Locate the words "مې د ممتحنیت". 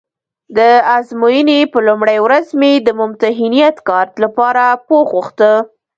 2.59-3.75